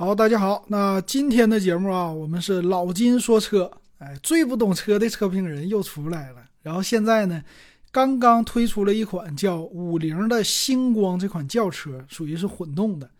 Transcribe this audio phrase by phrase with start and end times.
[0.00, 6.36] 好，大家好，那今天的节目啊，我们是老金说车，哎，最不懂车的车评人又出来了。
[6.62, 7.44] 然后现在呢，
[7.92, 13.10] 刚刚推出了一款叫五菱的星光这款轿车，属于是混动的，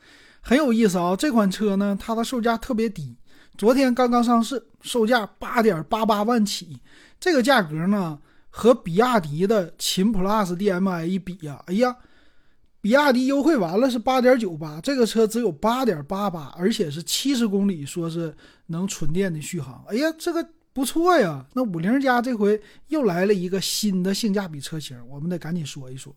[0.41, 1.15] 很有意思啊。
[1.15, 3.15] 这款车呢，它的售价特别低，
[3.59, 6.81] 昨天刚刚上市，售价八点八八万起，
[7.21, 8.19] 这个价格呢，
[8.49, 11.95] 和比亚迪的秦 PLUS DM-i 一比呀，哎呀。
[12.83, 18.35] 比亚迪优惠完了是八点九八，这个车只有八点八八，而且是七十公里，说是
[18.67, 19.85] 能纯电的续航。
[19.89, 21.45] 哎呀，这个不错呀！
[21.53, 22.59] 那五菱家这回
[22.89, 26.15] 又来了一个新的性价比车型，我们得赶紧说一说。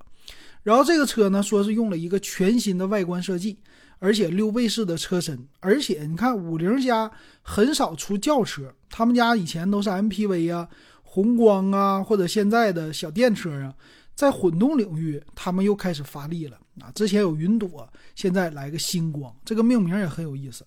[0.61, 3.57] 然后这个车呢，说是用了一个全新的外观设计，
[3.99, 10.69] 而且溜背式的车身，而且你看五菱家很少出轿车，他们家以前都是 MPV 啊、
[11.01, 13.73] 宏光啊，或者现在的小电车啊。
[14.15, 16.91] 在混动领域，他们又开始发力了啊！
[16.93, 20.65] 之前有云朵，现在来个星光，这个命名也很有意思。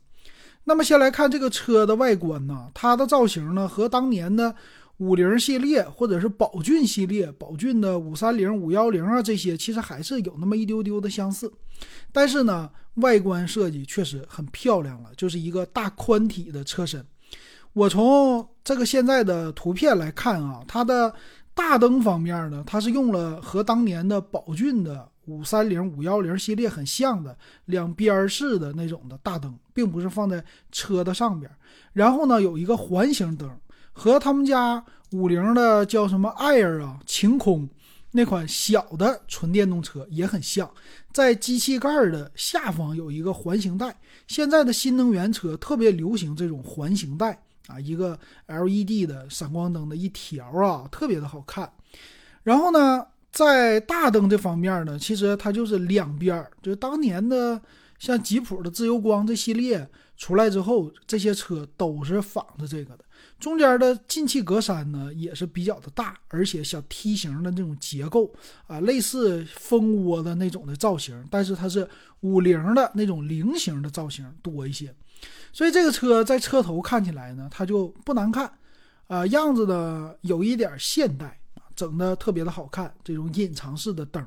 [0.65, 4.53] 那么先来看这个车的外观呢，它的造型呢和当年的
[4.97, 11.51] 五菱系列或者是宝骏系列，宝骏的五三零、五幺零啊这些，其实还是有那么一丢丢的相似。
[12.11, 17.07] 但是呢，外观设计确实很漂亮了，就是一个大宽体的车身。
[17.73, 21.15] 我从这个现在的图片来看啊，它的。
[21.57, 31.51] 大灯方面呢，它是用了和当年的宝骏的五三零、五幺零系列很像的两边式的那种的大灯，并不是放在车的上边。
[31.95, 33.51] 然后呢，有一个环形灯，
[33.95, 37.67] 和他们家五菱的叫什么 Air 啊晴空
[38.13, 40.71] 那款小的纯电动车也很像，
[41.11, 43.99] 在机器盖的下方有一个环形带。
[44.27, 47.43] 现在的新能源车特别流行这种环形带。
[47.67, 51.71] 啊，一个 LED 的闪光灯的一条啊，特别的好看。
[52.43, 57.61] 然后呢，在大灯这方面呢，其实它就是两边，就是当年的
[57.99, 63.05] 像吉普的自由光这系列出来之后，这些车都是仿着这个的。
[63.39, 68.33] 中间的进气格栅呢也是比较的大，而且小梯形的那种结构
[68.67, 71.87] 啊，类似蜂窝的那种的造型，但是它是
[72.21, 74.95] 五菱的那种菱形的造型多一些。
[75.53, 78.53] 所以这个车在车头看起来呢，它就不难看，
[79.07, 81.41] 啊，样子呢有一点现代，
[81.75, 82.95] 整的特别的好看。
[83.03, 84.23] 这种隐藏式的灯，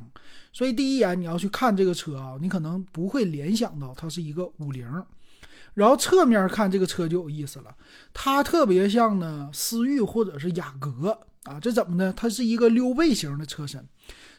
[0.52, 4.86] 所以第一眼你要去看这个车啊，你可能不会联想到它是一个五菱。
[5.76, 7.76] 然后侧面看这个车就有意思了，
[8.12, 12.12] 它特别像呢思域或者是雅阁啊，这怎么呢？
[12.18, 13.88] 它是一个溜背型的车身。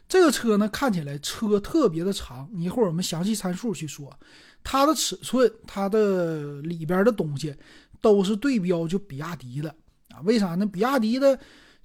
[0.09, 4.19] 这个车呢看起来车特别的长，一会儿我们详细参数去说。
[4.63, 7.55] 它的尺寸，它的里边的东西
[8.01, 9.69] 都是对标就比亚迪的
[10.11, 10.21] 啊？
[10.25, 10.67] 为啥呢？
[10.67, 11.39] 比亚迪的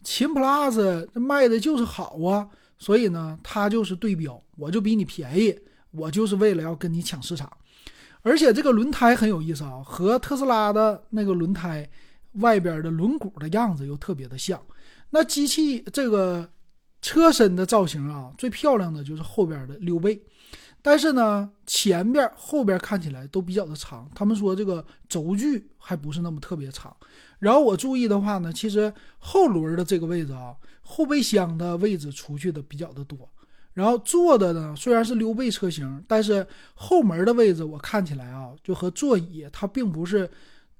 [0.04, 2.48] 秦 PLUS 这卖的就是好啊，
[2.78, 5.58] 所以呢，它就是对标，我就比你便宜，
[5.92, 7.52] 我就是为了要跟你抢市场。
[8.22, 11.88] 而且这个轮胎很有意思啊，和特斯拉的那个轮胎
[12.34, 14.62] 外边的轮毂的样子又特别的像。
[15.12, 16.50] 那机器这个
[17.02, 20.22] 车身的造型啊，最漂亮的就是后边的溜背。
[20.88, 24.08] 但是呢，前边后边看起来都比较的长。
[24.14, 26.96] 他们说这个轴距还不是那么特别长。
[27.40, 33.18] 然后我注意的话呢，其实后轮的这个位置啊，后备箱的位置出去的比较的多。
[33.74, 36.46] 然后坐的呢，虽然是溜背车型，但是
[36.76, 40.30] 后门的位置我看起来啊，就和座椅它并不是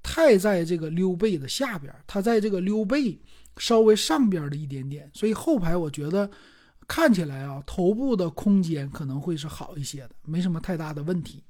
[0.04, 3.20] 太在这个溜背的下边，它在这个溜背
[3.56, 5.10] 稍微上边的一点点。
[5.12, 6.30] 所以后排我觉得。
[6.88, 11.42] 看起来啊，头部的空间可能会是好一些的，没什么太大的问题。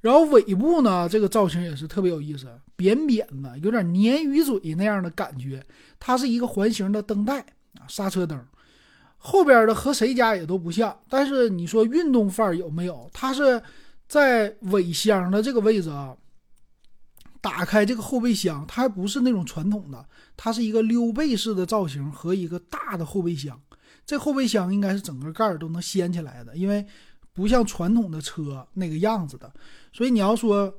[0.00, 5.64] 然后尾部呢，这个造型也是特别有意思，扁扁的，有点鲶鱼嘴那样的感觉。
[5.98, 7.40] 它是一个环形的灯带
[7.74, 8.38] 啊，刹车灯。
[9.16, 13.10] 后边的和谁家也都不像，但是你说运动范儿有没有？
[13.12, 13.60] 它是
[14.06, 16.14] 在尾箱的这个位置啊，
[17.40, 20.06] 打开这个后备箱，它还不是那种传统的，
[20.36, 23.60] 它是一个溜背式的造型和一个大的后备箱。
[24.04, 26.86] 这后备箱应该是整个盖儿都能掀起来的，因为
[27.32, 29.52] 不像传统的车那个样子的，
[29.92, 30.72] 所以你要说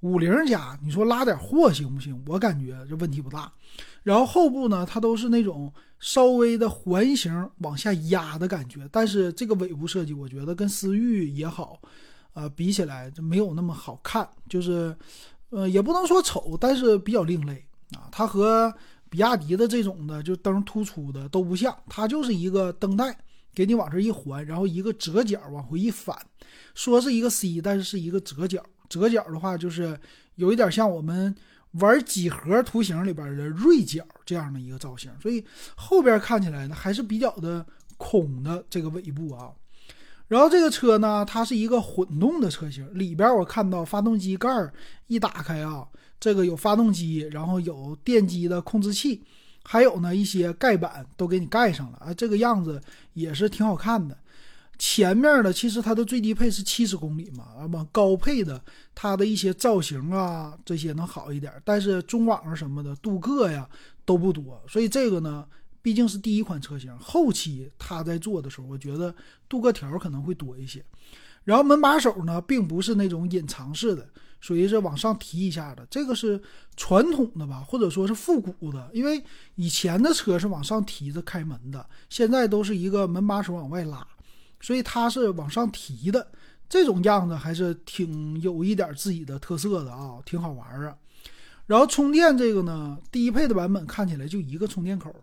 [0.00, 2.22] 五菱家，你说拉点货行不行？
[2.26, 3.50] 我感觉这问题不大。
[4.02, 11.80] 然后后部呢，它都是那种稍微的环形往下压的感觉，但是这个尾部设计，我觉得跟思域也好，
[12.34, 14.96] 呃，比起来就没有那么好看，就是
[15.50, 17.66] 呃，也不能说丑，但是比较另类
[17.96, 18.06] 啊。
[18.12, 18.72] 它和
[19.08, 23.16] 比亚迪的这种的，就灯突出的都不像，它就是一个灯带，
[23.54, 26.16] 给你往这一环，然后一个折角往回一反，
[26.74, 28.64] 说是一个 C，但是是一个折角。
[28.88, 29.98] 折角的话，就是
[30.36, 31.34] 有一点像我们
[31.72, 35.44] 玩几何图形里边的锐角这样的一个造型，所以
[35.74, 37.66] 后边看起来呢还是比较的
[37.96, 39.50] 空的这个尾部啊。
[40.28, 44.48] 然后这个车呢，它是一个混动的车型，里边我看到发动机盖
[45.06, 45.86] 一打开啊，
[46.18, 49.22] 这个有发动机，然后有电机的控制器，
[49.62, 52.80] 还有呢一些盖板都给你盖上了啊，这个样子
[53.12, 54.18] 也是挺好看的。
[54.78, 58.60] 前面的其实它的最低配是七十公里嘛，那么高配的
[58.96, 63.68] 它的一些造型啊这些能好一点，但是中网什么的镀铬呀
[64.04, 65.46] 都不多，所以这个呢。
[65.86, 69.14] 毕竟是第一款车型，后期它在做的时候，我觉得
[69.48, 70.84] 镀铬条可能会多一些。
[71.44, 74.04] 然后门把手呢，并不是那种隐藏式的，
[74.40, 75.86] 属于是往上提一下的。
[75.88, 76.42] 这个是
[76.76, 79.22] 传统的吧，或者说是复古的，因为
[79.54, 84.04] 以前的车是往上提着开门的，现在都是一个门把手往外拉，
[84.60, 86.32] 所以它是往上提的。
[86.68, 90.96] 这种样子还是挺有一点自己的特色的啊，挺好玩啊。
[91.66, 95.14] 然后充电这个呢，低配的版本看起来就一个充电口。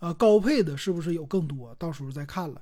[0.00, 1.72] 啊，高配的是不是有更多？
[1.78, 2.60] 到时候再看了。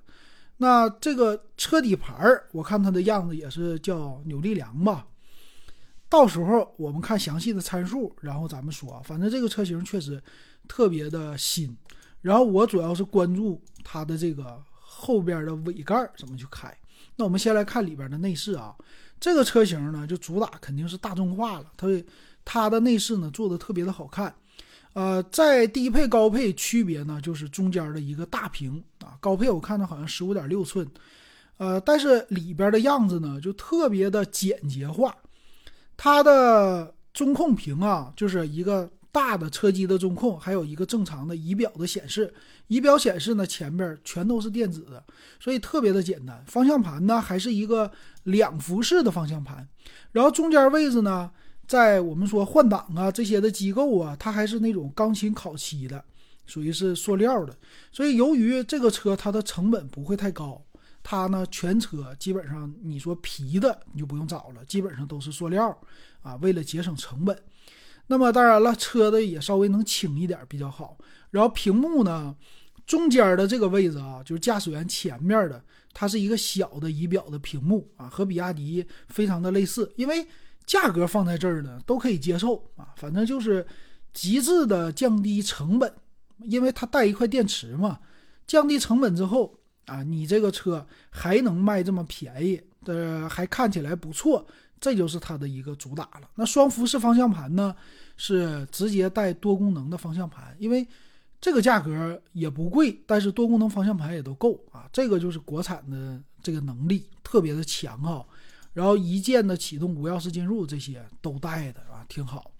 [0.59, 5.07] 那这个车底盘儿，我看它的样子也是叫扭力梁吧。
[6.09, 9.01] 到时候我们看详细的参数，然后咱们说。
[9.05, 10.21] 反正这个车型确实
[10.67, 11.77] 特别的新。
[12.21, 16.77] 然后我主要是关注它的这个后边的尾盖怎么去开。
[17.15, 18.75] 那我们先来看里边的内饰啊。
[19.21, 21.67] 这个车型呢，就主打肯定是大众化了。
[21.77, 21.87] 它
[22.45, 24.35] 它的内饰呢做的特别的好看。
[24.95, 30.85] 呃，在低配高配区别呢，就是中间的一个大屏啊，高配我看着好像十五点六寸，
[31.59, 35.15] 呃，但是里边的样子呢就特别的简洁化，
[35.97, 42.35] 它的中控屏啊，就是一个大的车机的中控，还有一个正常的仪表的显示，
[42.67, 45.05] 仪表显示呢前边全都是电子的，
[45.39, 46.43] 所以特别的简单。
[46.47, 47.89] 方向盘呢还是一个
[48.25, 49.69] 两幅式的方向盘，
[50.11, 51.31] 然后中间位置呢。
[51.69, 56.03] 在我们说换挡啊这些的机构啊，它还是那种钢琴烤漆的，
[56.47, 57.55] 属于是塑料的。
[57.93, 60.65] 所以由于这个车它的成本不会太高，
[61.03, 65.79] 它呢全车基本上你说皮的你就不用找了，基本上都是塑料
[66.23, 67.39] 啊，为了节省成本。
[68.07, 70.97] 那么当然了，车的也稍微能轻一点比较好。
[71.31, 72.35] 然后屏幕呢，
[72.87, 75.63] 中间的这个位置啊，就是驾驶员前面的，
[75.93, 80.27] 它是一个小的仪表的屏幕啊，和比亚迪非常的类似，因为。
[80.69, 83.67] 价格放在这儿呢，都可以接受啊，反正就是
[84.13, 85.91] 极致的降低成本，
[86.41, 87.99] 因为它带一块电池嘛，
[88.47, 94.47] 降低成本之后啊，你这个车还能卖这么便宜的，还看起来不错，
[94.79, 96.29] 这就是它的一个主打了。
[96.35, 97.75] 那双幅式方向盘呢，
[98.19, 100.87] 是直接带多功能的方向盘，因为
[101.41, 108.23] 这个价格也不贵，但是多功能方向盘也都够啊，这个就是国产的这个能力特别的强啊。
[108.73, 112.51] 然后一键的启动、无钥匙进入这些都带的啊，挺好。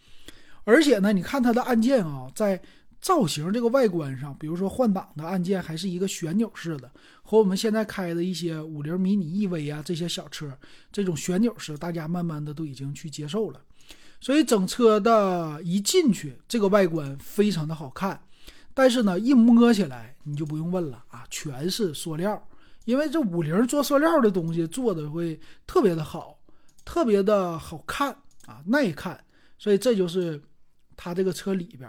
[0.65, 2.61] 而且呢，你看它的按键啊，在
[3.01, 6.91] 造型这个外观上，比如说换挡的按键还是一个旋钮式的，
[7.23, 10.53] 和我们现在开的一些五菱迷你 EV 啊这些小车
[10.91, 13.61] 这种旋钮式，大家慢慢的都已经去接受了。
[14.21, 18.21] 所以整车的一进去，这个外观非常的好看。
[18.75, 22.48] 但是呢，一摸起来你就不用问了啊，全是塑料。
[22.89, 26.39] 因为这五菱做塑料的东西做的会特别的好，
[26.87, 28.11] 特别的好看
[28.47, 29.23] 啊，耐看，
[29.59, 30.41] 所以这就是
[30.97, 31.87] 它这个车里边。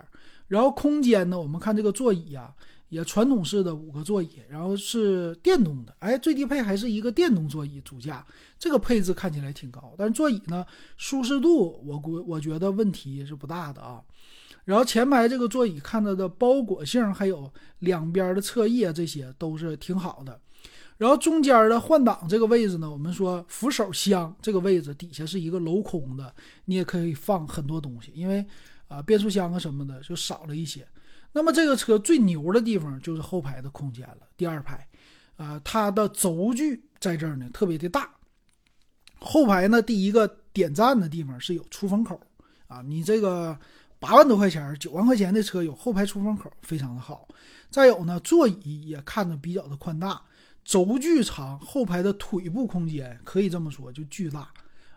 [0.49, 2.53] 然后空间呢，我们看这个座椅啊，
[2.89, 9.93] 也传统式的五个座椅，然后是电动的，哎，最低配还是一个电动座椅主驾，这个配置看起来挺高。
[9.97, 10.65] 但是座椅呢，
[10.97, 14.03] 舒适度我估我觉得问题是不大的啊。
[14.65, 20.37] 然后前排这个座椅看它的包裹性，还有两边的侧翼啊，这些都是挺好的。
[20.99, 28.45] 然后中间的换挡这个位置呢，我们说扶手箱这个位置底下是一个镂空的，你也可以放很多东西，因为
[28.89, 30.85] 啊变速箱啊什么的就少了一些。
[31.31, 34.85] 那么这个车最牛的地方就是后排的空间了，第二排，
[35.37, 38.09] 啊它的轴距在这儿呢特别的大。
[39.19, 42.19] 后排呢第一个点赞的地方是有出风口
[42.67, 43.57] 啊，你这个
[43.99, 47.25] 八万多块钱、九万块钱的车有后排出风口非常的好。
[47.69, 50.21] 再有呢座椅也看着比较的宽大。
[50.63, 54.51] 轴距长，后排的腿部空间可以这么说就巨大，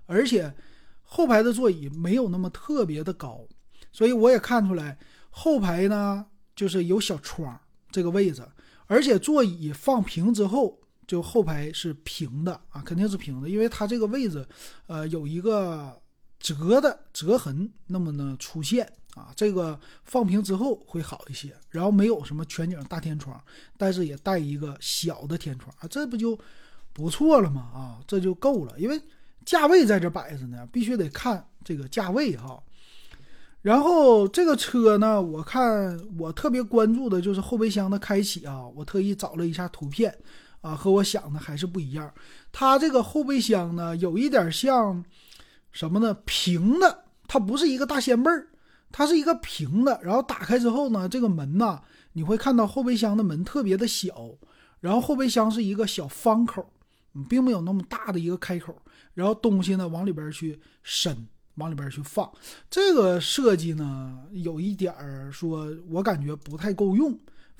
[0.07, 0.55] 而且
[1.03, 3.47] 后排的座椅没有那么特别的高，
[3.93, 4.99] 所以我也看出来
[5.31, 7.59] 后排呢就是有小窗
[7.91, 8.47] 这个位置，
[8.87, 14.47] 而且座椅放平之后就后排是平的啊，肯定是平的，因为它这个位置
[14.87, 16.02] 呃有一个
[16.43, 18.87] 折的折痕那么呢出现。
[19.15, 23.39] 啊，这个放平之后会好一些，然后没有什么全景大天窗，
[23.77, 26.39] 但是也带一个小的天窗啊，这不就
[26.95, 27.61] 不错了吗？
[27.61, 28.99] 啊，这就够了，因为
[29.45, 32.59] 价位在这摆着呢，必须得看这个价位哈。
[33.61, 40.17] 然后这个车呢，我看我特别关注的就是后备箱的开启啊，我特意找了一下图片
[40.63, 42.11] 啊，和我想的还是不一样。
[42.51, 45.05] 它这个后备箱呢，有一点像
[45.73, 46.17] 什么呢？
[46.25, 48.47] 平的，它不是一个大掀背儿，
[48.93, 49.99] 它是一个平的。
[50.03, 51.81] 然后打开之后呢，这个门呢，
[52.13, 54.31] 你会看到后备箱的门特别的小，
[54.81, 56.65] 然后后备箱是一个小方口，
[57.29, 58.77] 并没有那么大的一个开口，
[59.15, 61.27] 然后东西呢往里边去伸。
[61.57, 62.33] 往里边去放，
[62.71, 67.13] 这个设计呢，有一点儿说，我感觉不太够用。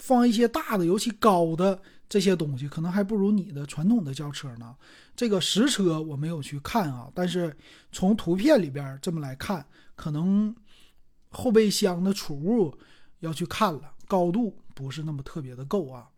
[0.03, 4.75] 放一些大的，尤其高的这些东西，可能还不如你的传统的轿车呢。
[5.15, 7.57] 这个实车我没有去看啊，但是
[7.93, 10.53] 从图片里边这么来看，可能
[11.31, 12.77] 后备箱的储物
[13.21, 16.09] 要去看了，高度不是那么特别的够啊。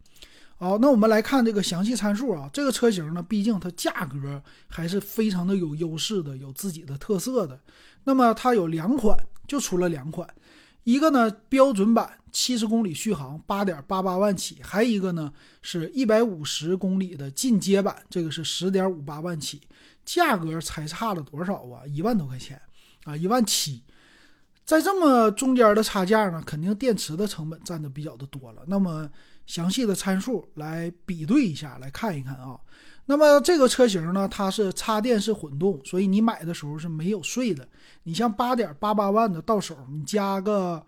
[0.56, 2.48] 好，那我们来看这个详细参数啊。
[2.54, 7.60] 这个车型呢，毕竟它价格还是非常的有优势的，有自己的特色的。
[8.04, 9.14] 那么它有两款，
[9.46, 10.26] 就出了两款，
[10.84, 19.60] 一个呢标准版七十公里续航，八点八八万起；还一个呢是一百五十公里的进阶版，这个是十点五八万起。
[20.04, 21.82] 价格才差了多少啊？
[21.86, 22.60] 一万多块钱
[23.04, 23.82] 啊，一万七。
[24.64, 28.62] 在这么中间的差价呢，肯定电池的成本占的比较的多了。
[28.66, 29.10] 那么。
[29.46, 32.58] 详细的参数来比对一下，来看一看啊。
[33.06, 37.68] 那么这个车型呢，它是插电式混动，所以你买的时候是没有税的。
[38.04, 40.82] 你像八点八八万的到手，你加个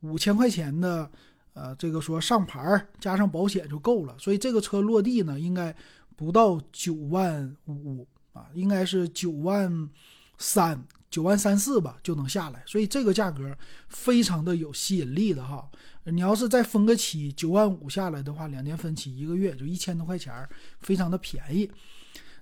[0.00, 1.10] 五千块钱的，
[1.54, 4.14] 呃，这个说上牌加上保险就够了。
[4.18, 5.74] 所以这个车落地呢，应该
[6.14, 9.88] 不到九万五啊，应该是九万
[10.36, 10.78] 三、
[11.12, 12.60] 九万三四吧就能下来。
[12.66, 13.56] 所以这个价格
[13.88, 15.70] 非常的有吸引力的哈。
[16.06, 20.34] 你要是再分个期，九万五下来的话，两年分期，一个月就一千多块钱，
[20.80, 21.70] 非常的便宜。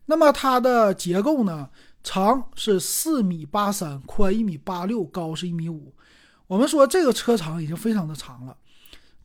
[0.06, 1.68] 那么它的结构呢，
[2.02, 5.92] 长是四米八三，宽一米八六，高是一米五。
[6.46, 8.56] 我们说这个车长已经非常的长了，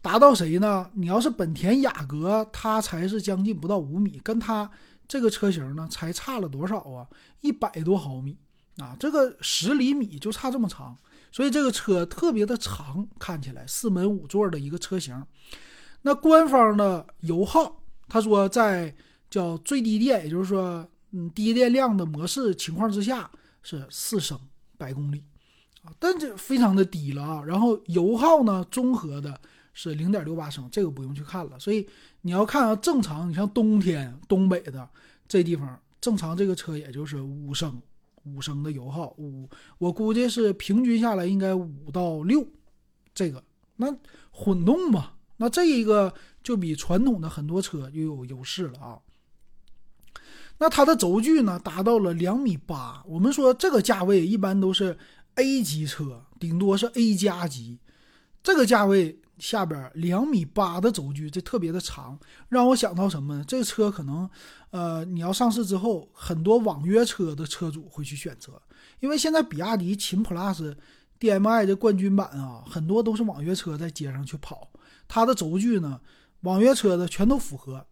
[0.02, 0.92] 达到谁呢？
[0.94, 4.70] 你要是本田雅阁，它才是将近不到五米，跟它
[5.08, 7.08] 这个车型呢，才差了多少啊？
[7.42, 8.38] 一百多毫米
[8.78, 10.98] 啊，这个十厘米就差这么长。
[11.32, 15.22] 所以这个车特别的长，看起来四门五座的一个车型。
[16.04, 18.96] 那官方的油耗，他说在
[19.30, 23.30] 叫最低电，也就是说，嗯，低电量的模式情况之下
[23.64, 24.40] 是四升
[24.78, 25.24] 百公里
[25.84, 27.44] 啊，但这非常的低了啊。
[27.44, 29.38] 然后油耗呢，综合的
[29.74, 31.60] 是零点六八升，这个不用去看了。
[31.60, 31.86] 所以
[32.22, 34.88] 你要看啊，正常，你像冬天东北的
[35.28, 37.82] 这地方，正常这个车也就是五升。
[38.26, 42.46] 五升的油耗，五我估计是平均下来应该五到六，
[43.14, 43.44] 这个
[43.78, 43.88] 那
[44.32, 46.14] 混动嘛，那这一个
[46.44, 49.00] 就比传统的很多车又有优势了啊。
[50.58, 54.98] 那它的轴距呢达到了两米八，我们说这个价位一般都是
[55.36, 57.80] A 级车，顶多是 A 加级，
[58.44, 59.20] 这个价位。
[59.38, 62.18] 下边两米八的轴距，这特别的长，
[62.50, 63.44] 让我想到什么呢？
[63.48, 64.30] 这个车可能，
[64.72, 68.62] 呃，你要上市之后，很多网约车的车主会去选择，
[69.00, 70.76] 因为现在比亚迪秦 PLUS
[71.20, 74.70] DM-i 的冠军版啊，很多都是网约车在街上去跑，
[75.08, 76.00] 它的轴距呢，
[76.42, 77.86] 网约车的全都符合，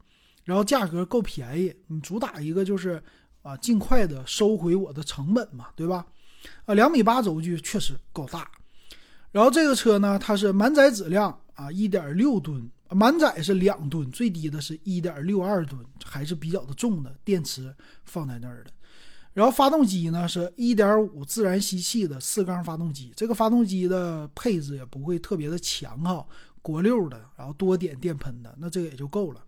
[0.44, 3.02] 然后价格够便宜，你主打一个就是
[3.42, 6.06] 啊，尽快的收回我的成本嘛，对吧？
[6.66, 8.50] 啊，两米八轴距确实够大。
[9.34, 17.76] 然后这个车呢，它是满载质量啊，一点六吨，满载是两吨，最低的是一点六二吨，还是比较的重的，电池
[18.06, 18.70] 放在那儿的。
[19.34, 26.24] 然后发动机呢是一点五自然吸气的四缸发动机，这个发动机的配置也不会特别的强哈，
[26.62, 29.44] 国六的，然后多点电喷的，那这个也就够了。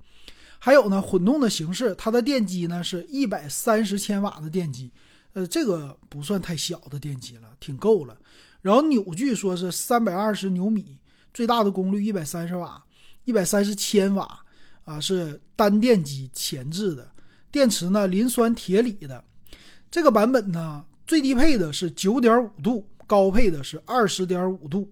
[0.57, 4.91] 还有呢，混动的形式，它的电机呢是一百三十千瓦的电机，
[5.33, 8.17] 呃，这个不算太小的电机了，挺够了。
[8.65, 10.97] 然后扭矩说是三百二十牛米，
[11.31, 12.83] 最大的功率一百三十瓦，
[13.23, 14.39] 一百三十千瓦
[14.85, 17.07] 啊，是单电机前置的。
[17.51, 19.23] 电池呢，磷酸铁锂的。
[19.91, 24.91] 这个版本呢，最低配的是九点五度，高配的是二十点五度。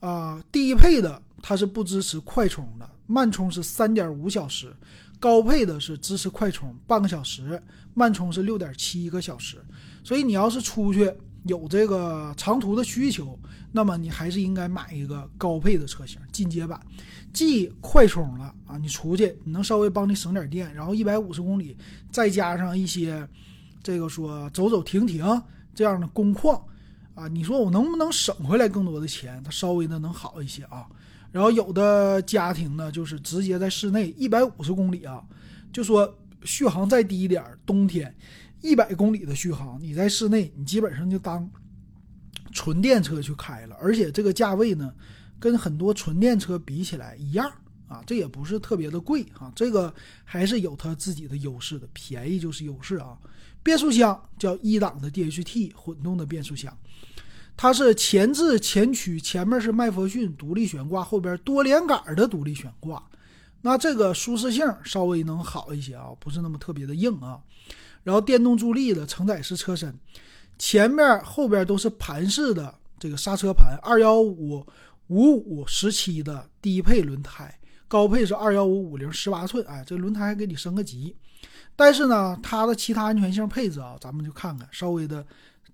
[0.00, 4.74] 啊，低配的它是不支持快充的，慢充是三点五小时，
[5.20, 7.62] 高配的是支持快充半个小时，
[7.94, 9.58] 慢充是六点七个小时。
[10.02, 11.14] 所以你要是出去。
[11.44, 13.38] 有这个长途的需求，
[13.70, 16.80] 那么你还是应该买一个高配的车型，进阶版，
[17.32, 21.76] 既快充了啊，你出去你能稍微帮你省点电，然后一百五十公里，
[22.10, 23.26] 再加上一些
[23.82, 25.42] 这个说走走停停
[25.74, 26.62] 这样的工况
[27.14, 29.42] 啊，你说我能不能省回来更多的钱？
[29.44, 30.86] 它稍微的能好一些啊。
[31.30, 35.22] 然后有的家庭呢，就是直接在室内一百五十公里啊，
[35.72, 38.14] 就说续航再低一点，冬天。
[38.64, 41.46] 一百公里的续航，你在室内，你基本上就当
[42.50, 43.76] 纯电车去开了。
[43.78, 44.90] 而且这个价位呢，
[45.38, 47.46] 跟很多纯电车比起来一样
[47.88, 49.92] 啊，这也不是特别的贵啊，这个
[50.24, 53.18] 还是有它自己的优势的，便宜就是优势啊。
[53.62, 56.74] 变速箱叫一档的 DHT 混动的变速箱，
[57.58, 63.06] 它是前置前驱，前面是麦弗逊独立悬挂，后边多连杆的独立悬挂，
[63.60, 67.38] 那这个舒适性稍微能好一些啊，不是那么特别的硬啊。
[68.04, 69.92] 然后电动助力的承载式车身，
[70.56, 74.64] 前面后边都是盘式的这个刹车盘，二幺五
[75.08, 77.52] 五五十七的低配轮胎。
[77.86, 81.14] 高配是二幺五五零十八寸，哎，这轮胎还给你升个级，
[81.76, 85.24] 但是呢，它的其他安全性配置啊，咱们就看看，稍微的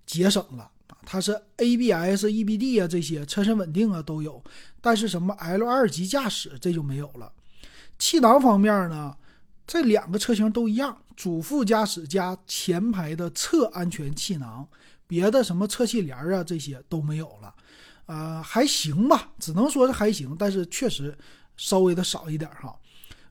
[0.04, 0.98] 节省了啊。
[1.06, 4.42] 它是 ABS、EBD 啊这些车身稳定啊都有，
[4.82, 7.32] 但是什么 L 二级驾驶这就没有了。
[7.98, 9.16] 气囊方面呢，
[9.66, 14.66] 这两个车型都一样，主副驾驶加前排的侧安全气囊，
[15.06, 17.54] 别的什么侧气帘啊这些都没有了，
[18.06, 21.14] 啊，还行吧，只能说是还行，但是确实。
[21.58, 22.74] 稍微的少一点哈，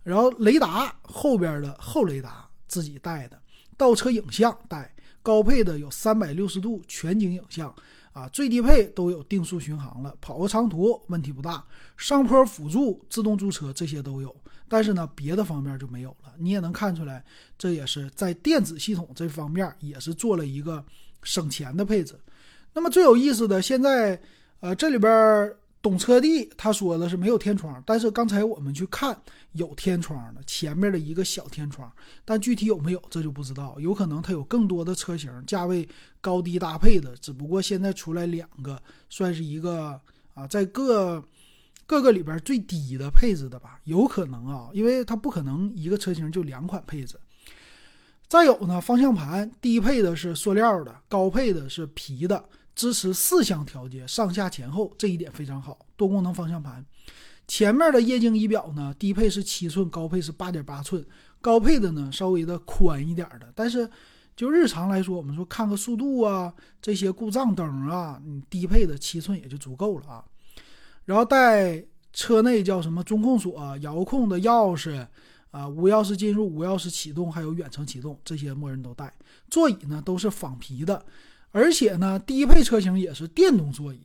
[0.04, 3.42] 然后雷达后边的后雷达自己带的，
[3.76, 4.94] 倒车影像带，
[5.24, 7.74] 高配的有三百六十度全景影像
[8.12, 11.64] 啊，最低配都有定速巡航了，跑个长途问题不大，
[11.98, 14.36] 上坡辅助、自动驻车这些都有，
[14.68, 16.34] 但是呢，别的方面就没有了。
[16.38, 17.24] 你也能看出来，
[17.58, 20.84] 这也是在电子系统这方面也是做了一个
[21.24, 22.16] 省钱的配置。
[22.74, 24.22] 那么最有意思的，现在
[24.60, 25.54] 呃这里边。
[25.82, 29.18] 懂车帝他说的是没有天窗，但是刚才我们去看
[29.54, 31.90] 有天窗的，前面的一个小天窗，
[32.26, 35.88] 但具体有没有这就不知道，有可能它有更多的车型价位
[36.20, 39.98] 高低搭配的，只不过现在出来两个，算是一个
[40.34, 41.24] 啊，在各
[41.86, 47.18] 各个里边最低的配置的吧，有可能啊，因为它不可能一个车型就两款配置。
[48.28, 52.44] 再有呢，方向盘低配的是塑料的，高配的是皮的。
[52.80, 55.78] 支持四项调节，上下前后，这一点非常好。
[55.98, 56.86] 多功能方向盘，
[57.46, 61.06] 前面的液晶仪表呢，低配是七寸，高配是八点八寸。
[61.42, 63.90] 高配的呢，稍微的宽一点的，但是
[64.34, 70.24] 就日常来说，我们说看个速度啊，这些故障灯啊，你低配的七寸也就足够了啊。
[71.04, 71.84] 然后带
[72.14, 75.06] 车内叫什么中控锁、遥控的钥匙
[75.52, 79.14] 啊，无钥匙进入、无钥匙启动，还有远程启动，这些默认都带。
[79.50, 81.06] 座椅呢都是仿皮的。
[81.52, 84.00] 而且呢，低配车型也是电动座椅，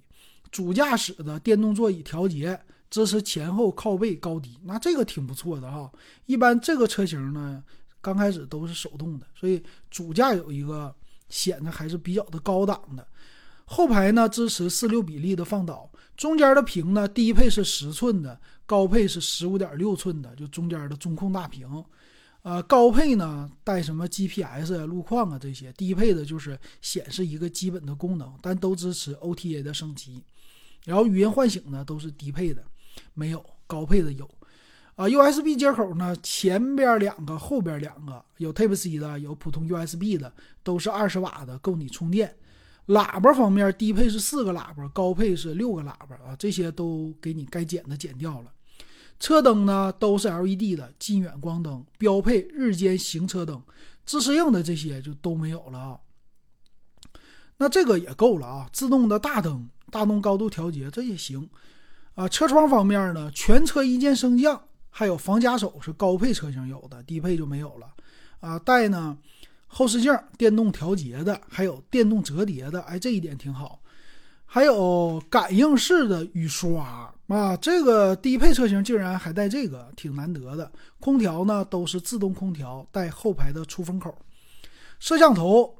[0.50, 5.90] 主驾驶的电动座椅调节，支持前后靠背高低，那这个挺不错的哈。
[6.26, 7.62] 一般这个车型呢，
[8.00, 10.94] 刚开始都是手动的，所以主驾有一个
[11.28, 13.06] 显得还是比较的高档的。
[13.66, 21.68] 后排呢支持四六比例的放倒，中间的屏呢，低配是十寸的，高配是十五点六寸的，就中间的中控大屏。
[22.44, 30.22] 呃，高配呢带什么 GPS 啊、路况啊这些，低配的就是显示一个基本的功能，但都支持 OTA 的升级。
[30.84, 32.62] 然后语音唤醒呢都是低配的，
[33.14, 34.28] 没有高配的有。
[34.94, 40.30] 啊，USB 接口呢前边两个，后边两个有 Type C 的，有普通 USB 的，
[40.62, 42.36] 都是二十瓦的，够你充电。
[42.88, 48.52] 喇叭方面，低配是四个喇叭，高配是六个喇叭啊，这些都给你该减的减掉了。
[49.18, 53.62] 车灯呢都是 LED 的近远光灯，标配日间行车灯，
[54.04, 56.00] 自适应的这些就都没有了啊。
[57.56, 61.48] 那这个也够了啊，自动的大灯、大灯高度调节这也行
[62.14, 62.28] 啊。
[62.28, 67.94] 车窗方面呢，全车一键升降，还有防夹手是高配车型有的，低配就没有了
[68.40, 68.58] 啊。
[68.58, 69.16] 带呢
[69.68, 73.80] 后视镜电动调节的，还有电动折叠的，哎，这一点挺好。
[74.44, 80.70] 还有感应式的雨刷啊，这个低配车型竟然还带这个，挺难得的。
[81.00, 84.14] 空调呢都是自动空调，带后排的出风口。
[84.98, 85.74] 摄像头，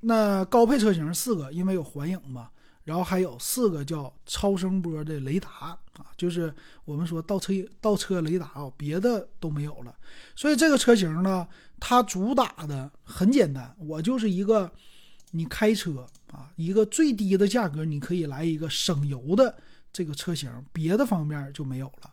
[0.00, 2.48] 那高配车型四个，因为有环影嘛。
[2.84, 6.52] 然后还有四个叫超声波的雷达啊，就是
[6.86, 9.94] 我们说倒车倒车雷达啊，别的都没有了。
[10.34, 11.46] 所以这个车型呢，
[11.78, 14.72] 它主打的很简单，我就是一个
[15.32, 16.06] 你开车。
[16.32, 19.54] 啊，一个最低的价格，你可以来一个省油的
[19.98, 22.10] 这个车型，别的方面就没有了。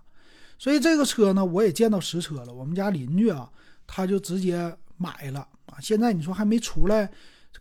[0.58, 2.52] 所以这个车呢，我也见到实车了。
[2.52, 3.48] 我们家邻居啊，
[3.86, 5.78] 他就直接买了啊。
[5.80, 7.08] 现在你说还没出来，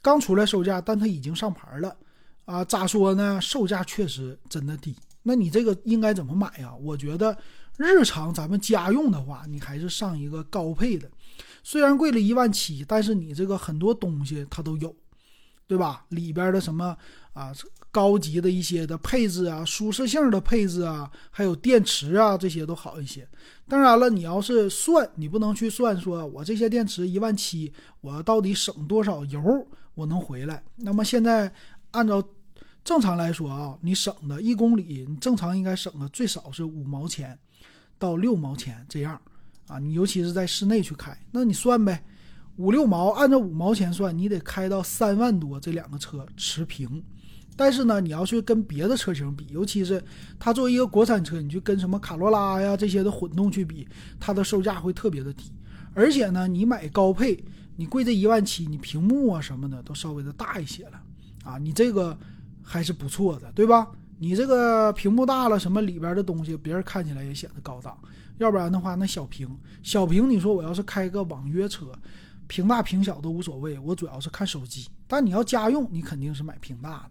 [0.01, 1.95] 刚出来售价，但他已经上牌了
[2.47, 2.65] 啊。
[2.65, 3.39] 咋说呢？
[3.39, 4.97] 售价确实真的低。
[5.25, 6.75] 那你这个应该怎么买呀？
[6.77, 7.37] 我觉得
[7.77, 11.11] 日常咱们家用的话，你还是上一个高配的，
[11.63, 14.97] 虽然贵了一万七，但是你这个很多东西它都有。
[15.67, 16.05] 对吧？
[16.09, 16.97] 里边的什么
[17.33, 17.53] 啊，
[17.91, 23.27] 高级的一些的配置啊，舒适性的配置啊，还有电池啊，这些都好一些。
[23.67, 30.63] 当然了，你要是算，你不能去算，说我这些电池一万七，我到底省多少油，我能回来？
[30.77, 31.51] 那么现在
[31.93, 32.23] 按照
[32.85, 37.39] 正常来说啊，你省的一公里，你正常应该省的最少是五毛钱。
[37.97, 39.19] 到六毛钱这样
[39.69, 39.79] 啊。
[39.79, 42.05] 你尤其是在室内去开，那你算呗，
[42.57, 47.03] 五六毛，按照五毛钱算，你得开到三万多，这两个车持平。
[47.57, 50.03] 但是呢，你要去跟别的车型比，尤其是
[50.39, 53.87] 它作为一个国产车，你去跟什么卡罗拉呀这些的混动去比，
[54.19, 55.53] 它的售价会特别的低。
[55.95, 57.45] 而且呢，你买高配，
[57.77, 61.01] 你贵这一万七，你屏幕啊什么的都稍微的大一些了
[61.45, 62.17] 啊，你这个
[62.63, 63.89] 还是不错的，对吧？
[64.19, 67.97] 你这个屏幕大了，什么里边的东西别人看起来也显得高档。
[68.39, 69.49] 要不然的话，那小屏
[69.83, 71.87] 小屏，你说我要是开个网约车，
[72.47, 74.87] 屏大屏小都无所谓，我主要是看手机。
[75.07, 77.09] 但你要家用，你肯定是买屏大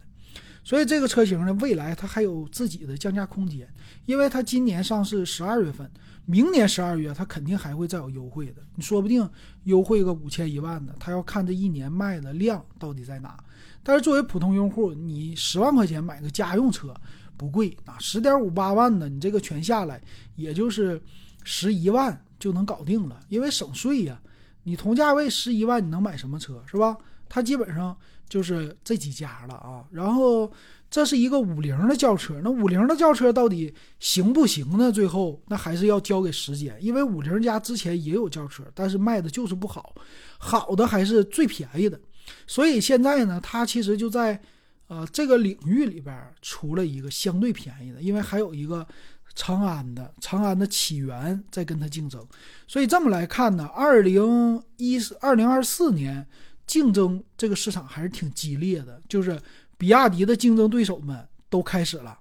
[0.62, 3.68] 所以这个车型呢，未来它还有自己的降价空间，
[4.06, 5.90] 因为它今年上市十二月份，
[6.24, 9.28] 明年十二月它肯定还会再有优惠的，你说不定
[9.64, 13.36] 优惠个五千一万的，它要看这一年卖的量到底在哪。
[13.82, 16.94] 但是作为普通用户，你十万块钱买个家用车
[17.36, 20.00] 不贵啊，十点五八万的，你这个全下来
[20.34, 20.98] 也就是
[21.42, 24.18] 十一万就能搞定了，因为省税呀。
[24.64, 26.96] 你同价位十一万，你能买什么车是吧？
[27.28, 27.96] 它基本上。
[28.26, 30.50] 就是这几家了啊，然后
[30.90, 34.90] 这是一个五菱的轿车，那五菱的轿车到底行不行呢？
[34.90, 39.94] 最后那还是要交给时间，因为五菱家之前也有轿车，但是卖的就是不好，
[40.38, 42.00] 好的还是最便宜的，
[42.46, 44.40] 所以现在呢，它其实就在
[44.88, 48.84] 呃这个领域里边出了一个相对便宜的，因为还有一个
[49.34, 52.26] 长安的长安的起源在跟它竞争，
[52.66, 56.26] 所以这么来看呢，二零一四二零二四年。
[56.66, 59.38] 竞争这个市场还是挺激烈的，就是
[59.76, 62.18] 比亚迪的竞争对手们都开始了，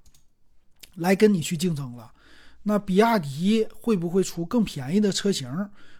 [0.95, 2.11] 来跟你去竞争了。
[2.63, 5.49] 那比亚迪会不会出更便宜的车型？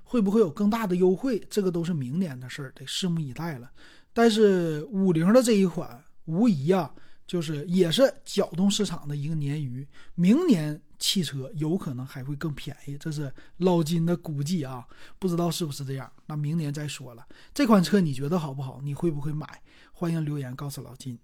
[0.04, 1.42] 会不会有更大的优惠？
[1.50, 3.72] 这个都是明年的事儿，得拭目以待了。
[4.12, 6.94] 但是五菱的这一款，无疑啊，
[7.26, 9.88] 就是也是搅动市场的一个鲶鱼。
[10.16, 10.82] 明年。
[11.04, 14.88] 汽车有可能还会更便宜，这是老金的估计啊，
[15.20, 16.10] 不知道是不是这样。
[16.28, 17.28] 那明年再说了。
[17.54, 18.80] 这款车你觉得好不好？
[18.82, 19.62] 你会不会买？
[19.92, 21.20] 欢迎留言告诉老金。